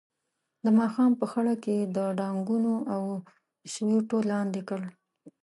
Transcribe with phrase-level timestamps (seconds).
[0.65, 3.01] د ماښام په خړه کې یې د ډانګونو او
[3.73, 4.81] سوټیو لاندې کړ.